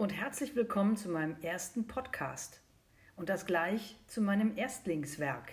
[0.00, 2.62] und herzlich willkommen zu meinem ersten Podcast
[3.16, 5.52] und das gleich zu meinem Erstlingswerk.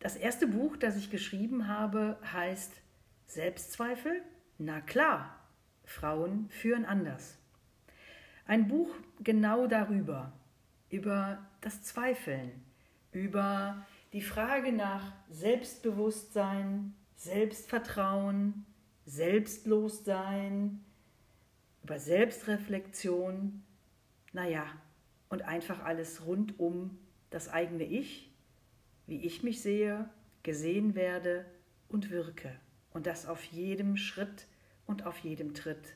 [0.00, 2.70] Das erste Buch, das ich geschrieben habe, heißt
[3.26, 4.20] Selbstzweifel?
[4.58, 5.34] Na klar,
[5.86, 7.38] Frauen führen anders.
[8.44, 10.34] Ein Buch genau darüber,
[10.90, 12.50] über das Zweifeln,
[13.12, 18.66] über die Frage nach Selbstbewusstsein, Selbstvertrauen,
[19.06, 20.84] Selbstlossein,
[21.82, 23.62] über Selbstreflexion,
[24.32, 24.66] naja,
[25.28, 26.98] und einfach alles rund um
[27.30, 28.30] das eigene Ich,
[29.06, 30.08] wie ich mich sehe,
[30.42, 31.46] gesehen werde
[31.88, 32.54] und wirke.
[32.92, 34.46] Und das auf jedem Schritt
[34.86, 35.94] und auf jedem Tritt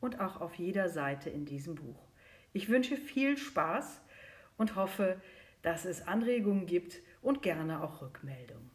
[0.00, 2.08] und auch auf jeder Seite in diesem Buch.
[2.52, 4.00] Ich wünsche viel Spaß
[4.56, 5.20] und hoffe,
[5.62, 8.70] dass es Anregungen gibt und gerne auch Rückmeldungen.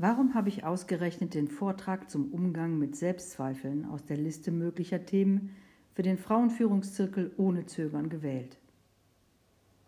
[0.00, 5.56] Warum habe ich ausgerechnet den Vortrag zum Umgang mit Selbstzweifeln aus der Liste möglicher Themen
[5.92, 8.58] für den Frauenführungszirkel ohne Zögern gewählt?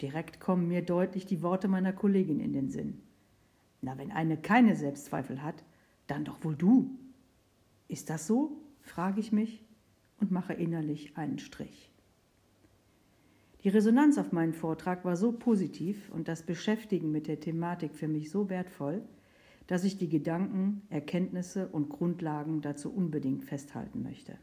[0.02, 3.00] Direkt kommen mir deutlich die Worte meiner Kollegin in den Sinn.
[3.82, 5.62] Na, wenn eine keine Selbstzweifel hat,
[6.08, 6.90] dann doch wohl du.
[7.86, 8.60] Ist das so?
[8.82, 9.64] frage ich mich
[10.18, 11.92] und mache innerlich einen Strich.
[13.62, 18.08] Die Resonanz auf meinen Vortrag war so positiv und das Beschäftigen mit der Thematik für
[18.08, 19.04] mich so wertvoll,
[19.70, 24.36] dass ich die Gedanken, Erkenntnisse und Grundlagen dazu unbedingt festhalten möchte.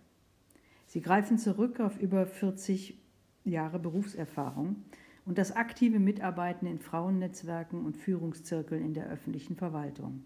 [0.85, 2.97] Sie greifen zurück auf über 40
[3.43, 4.85] Jahre Berufserfahrung
[5.25, 10.23] und das aktive Mitarbeiten in Frauennetzwerken und Führungszirkeln in der öffentlichen Verwaltung.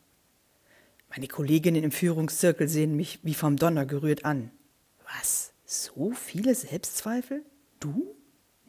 [1.11, 4.53] Meine Kolleginnen im Führungszirkel sehen mich wie vom Donner gerührt an.
[5.05, 5.54] Was?
[5.65, 7.45] So viele Selbstzweifel?
[7.81, 8.15] Du?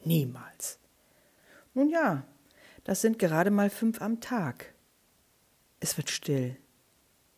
[0.04, 0.78] Niemals.
[1.74, 2.24] Nun ja,
[2.84, 4.74] das sind gerade mal fünf am Tag.
[5.80, 6.56] Es wird still.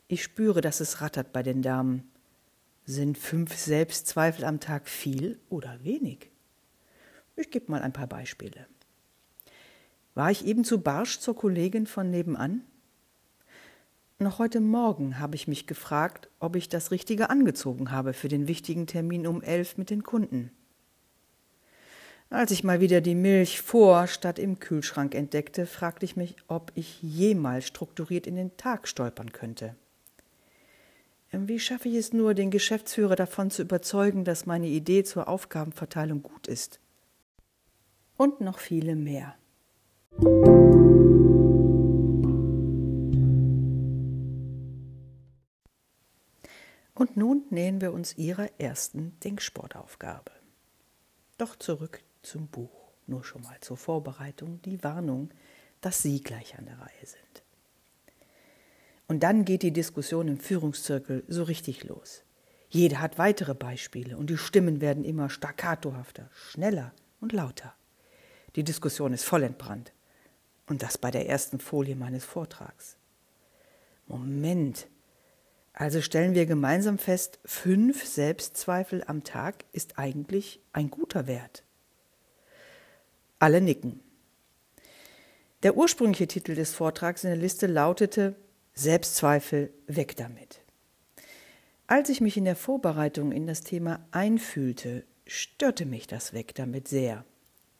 [0.06, 2.10] Ich spüre, dass es rattert bei den Damen.
[2.84, 6.30] Sind fünf Selbstzweifel am Tag viel oder wenig?
[7.36, 8.66] Ich gebe mal ein paar Beispiele.
[10.14, 12.62] War ich eben zu barsch zur Kollegin von nebenan?
[14.20, 18.48] Noch heute Morgen habe ich mich gefragt, ob ich das Richtige angezogen habe für den
[18.48, 20.50] wichtigen Termin um elf mit den Kunden.
[22.28, 26.72] Als ich mal wieder die Milch vor statt im Kühlschrank entdeckte, fragte ich mich, ob
[26.74, 29.76] ich jemals strukturiert in den Tag stolpern könnte.
[31.30, 36.24] Wie schaffe ich es nur, den Geschäftsführer davon zu überzeugen, dass meine Idee zur Aufgabenverteilung
[36.24, 36.80] gut ist?
[38.16, 39.36] Und noch viele mehr.
[47.18, 50.30] Nun nähern wir uns ihrer ersten Denksportaufgabe.
[51.36, 55.30] Doch zurück zum Buch, nur schon mal zur Vorbereitung die Warnung,
[55.80, 57.42] dass Sie gleich an der Reihe sind.
[59.06, 62.22] Und dann geht die Diskussion im Führungszirkel so richtig los.
[62.68, 67.74] Jeder hat weitere Beispiele und die Stimmen werden immer staccatohafter, schneller und lauter.
[68.56, 69.92] Die Diskussion ist voll entbrannt.
[70.66, 72.96] Und das bei der ersten Folie meines Vortrags.
[74.06, 74.86] Moment,
[75.78, 81.62] also stellen wir gemeinsam fest, fünf Selbstzweifel am Tag ist eigentlich ein guter Wert.
[83.38, 84.00] Alle nicken.
[85.62, 88.34] Der ursprüngliche Titel des Vortrags in der Liste lautete
[88.74, 90.62] Selbstzweifel weg damit.
[91.86, 96.88] Als ich mich in der Vorbereitung in das Thema einfühlte, störte mich das weg damit
[96.88, 97.24] sehr.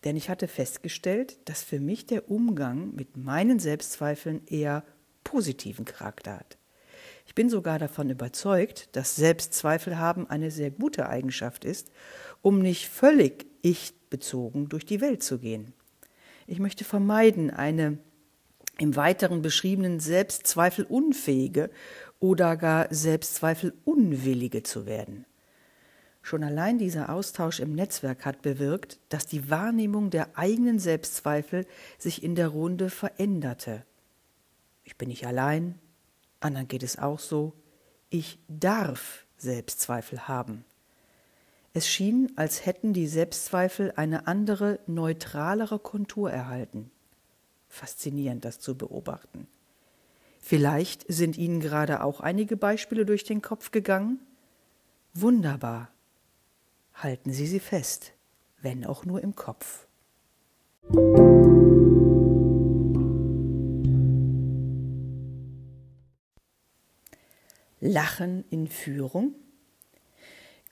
[0.04, 4.84] Denn ich hatte festgestellt, dass für mich der Umgang mit meinen Selbstzweifeln eher
[5.24, 6.58] positiven Charakter hat.
[7.28, 11.92] Ich bin sogar davon überzeugt, dass Selbstzweifel haben eine sehr gute Eigenschaft ist,
[12.40, 15.75] um nicht völlig ich-bezogen durch die Welt zu gehen.
[16.46, 17.98] Ich möchte vermeiden, eine
[18.78, 21.69] im Weiteren beschriebenen Selbstzweifelunfähige
[22.19, 25.26] oder gar Selbstzweifelunwillige zu werden.
[26.22, 31.66] Schon allein dieser Austausch im Netzwerk hat bewirkt, dass die Wahrnehmung der eigenen Selbstzweifel
[31.98, 33.84] sich in der Runde veränderte.
[34.82, 35.78] Ich bin nicht allein,
[36.40, 37.52] anderen geht es auch so,
[38.11, 40.64] ich darf Selbstzweifel haben.
[41.75, 46.90] Es schien, als hätten die Selbstzweifel eine andere, neutralere Kontur erhalten.
[47.69, 49.46] Faszinierend, das zu beobachten.
[50.40, 54.20] Vielleicht sind Ihnen gerade auch einige Beispiele durch den Kopf gegangen?
[55.12, 55.91] Wunderbar.
[56.94, 58.12] Halten Sie sie fest,
[58.62, 59.87] wenn auch nur im Kopf.
[67.80, 69.34] Lachen in Führung?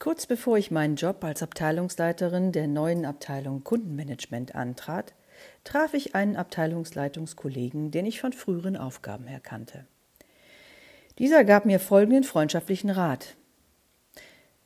[0.00, 5.14] Kurz bevor ich meinen Job als Abteilungsleiterin der neuen Abteilung Kundenmanagement antrat,
[5.62, 9.87] traf ich einen Abteilungsleitungskollegen, den ich von früheren Aufgaben her kannte.
[11.19, 13.37] Dieser gab mir folgenden freundschaftlichen Rat.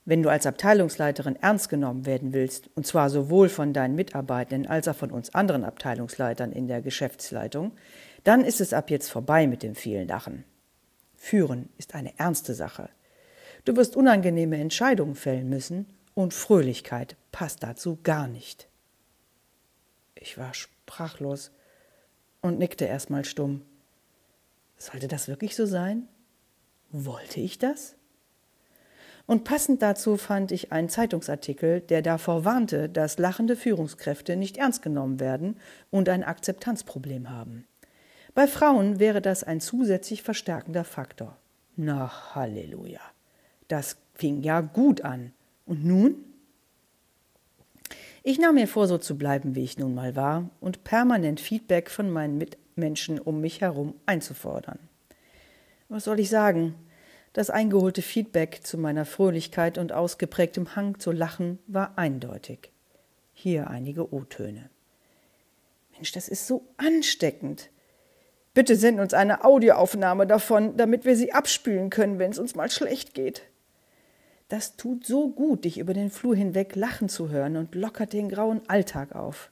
[0.07, 4.89] Wenn du als Abteilungsleiterin ernst genommen werden willst, und zwar sowohl von deinen Mitarbeitenden als
[4.89, 7.73] auch von uns anderen Abteilungsleitern in der Geschäftsleitung,
[8.25, 10.45] dann ist es ab jetzt vorbei mit dem vielen Lachen.
[11.23, 12.89] Führen ist eine ernste Sache.
[13.67, 15.85] Du wirst unangenehme Entscheidungen fällen müssen
[16.15, 18.69] und Fröhlichkeit passt dazu gar nicht.
[20.15, 21.53] Ich war sprachlos
[22.41, 23.61] und nickte erstmal stumm.
[24.79, 26.09] Sollte das wirklich so sein?
[26.91, 27.97] Wollte ich das?
[29.27, 34.81] Und passend dazu fand ich einen Zeitungsartikel, der davor warnte, dass lachende Führungskräfte nicht ernst
[34.81, 37.67] genommen werden und ein Akzeptanzproblem haben.
[38.35, 41.37] Bei Frauen wäre das ein zusätzlich verstärkender Faktor.
[41.77, 43.01] Na Halleluja.
[43.69, 45.33] Das fing ja gut an.
[45.67, 46.25] Und nun?
[48.23, 51.91] Ich nahm mir vor, so zu bleiben, wie ich nun mal war, und permanent Feedback
[51.91, 54.79] von meinen Mitmenschen um mich herum einzufordern.
[55.89, 56.75] Was soll ich sagen?
[57.33, 62.71] Das eingeholte Feedback zu meiner Fröhlichkeit und ausgeprägtem Hang zu lachen war eindeutig.
[63.33, 64.69] Hier einige O-Töne.
[65.93, 67.71] Mensch, das ist so ansteckend.
[68.61, 72.71] Bitte send uns eine Audioaufnahme davon, damit wir sie abspülen können, wenn es uns mal
[72.71, 73.41] schlecht geht.
[74.51, 78.29] Das tut so gut, dich über den Flur hinweg lachen zu hören und lockert den
[78.29, 79.51] grauen Alltag auf.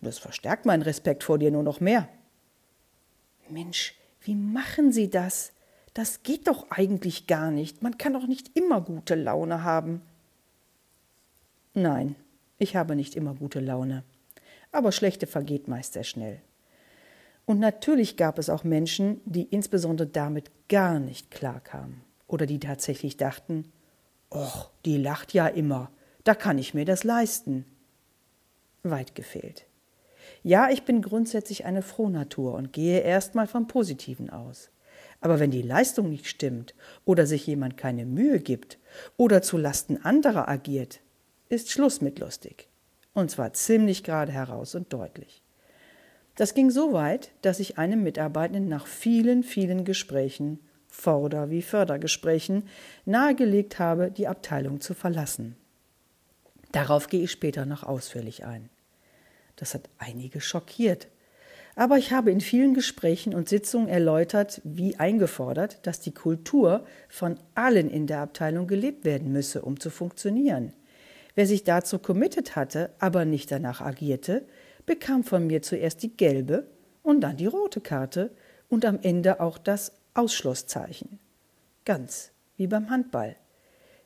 [0.00, 2.08] Das verstärkt meinen Respekt vor dir nur noch mehr.
[3.48, 5.52] Mensch, wie machen Sie das?
[5.94, 7.84] Das geht doch eigentlich gar nicht.
[7.84, 10.02] Man kann doch nicht immer gute Laune haben.
[11.74, 12.16] Nein,
[12.58, 14.02] ich habe nicht immer gute Laune.
[14.72, 16.40] Aber schlechte vergeht meist sehr schnell.
[17.50, 23.16] Und natürlich gab es auch Menschen, die insbesondere damit gar nicht klarkamen oder die tatsächlich
[23.16, 23.72] dachten,
[24.32, 25.90] Och, die lacht ja immer,
[26.22, 27.64] da kann ich mir das leisten.
[28.84, 29.66] Weit gefehlt.
[30.44, 34.70] Ja, ich bin grundsätzlich eine Frohnatur und gehe erstmal vom Positiven aus.
[35.20, 38.78] Aber wenn die Leistung nicht stimmt oder sich jemand keine Mühe gibt
[39.16, 41.00] oder zu Lasten anderer agiert,
[41.48, 42.68] ist Schluss mit lustig.
[43.12, 45.42] Und zwar ziemlich gerade heraus und deutlich.
[46.40, 52.62] Das ging so weit, dass ich einem Mitarbeitenden nach vielen, vielen Gesprächen, Vorder- wie Fördergesprächen,
[53.04, 55.54] nahegelegt habe, die Abteilung zu verlassen.
[56.72, 58.70] Darauf gehe ich später noch ausführlich ein.
[59.56, 61.08] Das hat einige schockiert.
[61.76, 67.38] Aber ich habe in vielen Gesprächen und Sitzungen erläutert, wie eingefordert, dass die Kultur von
[67.54, 70.72] allen in der Abteilung gelebt werden müsse, um zu funktionieren.
[71.34, 74.46] Wer sich dazu committed hatte, aber nicht danach agierte,
[74.86, 76.66] bekam von mir zuerst die gelbe
[77.02, 78.30] und dann die rote Karte
[78.68, 81.18] und am Ende auch das Ausschlusszeichen.
[81.84, 83.36] Ganz wie beim Handball.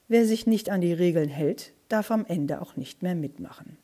[0.08, 3.78] Wer sich nicht an die Regeln hält, darf am Ende auch nicht mehr mitmachen.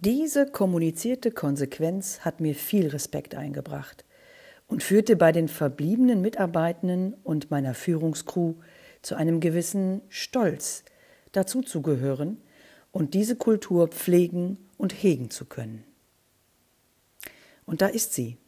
[0.00, 4.04] Diese kommunizierte Konsequenz hat mir viel Respekt eingebracht
[4.68, 8.54] und führte bei den verbliebenen Mitarbeitenden und meiner Führungskrew
[9.00, 10.84] zu einem gewissen Stolz,
[11.32, 12.38] dazuzugehören
[12.92, 15.84] und diese Kultur pflegen und hegen zu können.
[17.64, 18.38] Und da ist sie,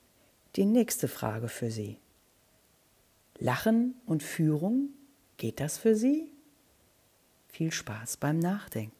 [0.56, 1.98] die nächste Frage für Sie.
[3.38, 4.90] Lachen und Führung,
[5.36, 6.32] geht das für Sie?
[7.48, 8.92] Viel Spaß beim Nachdenken.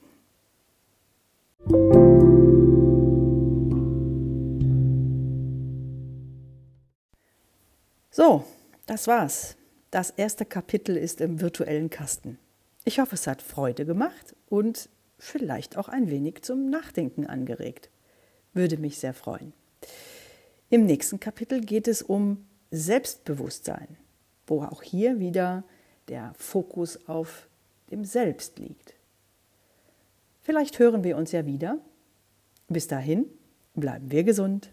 [8.10, 8.44] So,
[8.86, 9.56] das war's.
[9.90, 12.38] Das erste Kapitel ist im virtuellen Kasten.
[12.84, 14.88] Ich hoffe, es hat Freude gemacht und
[15.18, 17.90] vielleicht auch ein wenig zum Nachdenken angeregt.
[18.54, 19.52] Würde mich sehr freuen.
[20.70, 23.96] Im nächsten Kapitel geht es um Selbstbewusstsein,
[24.46, 25.64] wo auch hier wieder
[26.08, 27.48] der Fokus auf
[27.90, 28.94] dem Selbst liegt.
[30.42, 31.78] Vielleicht hören wir uns ja wieder.
[32.68, 33.26] Bis dahin
[33.74, 34.70] bleiben wir gesund.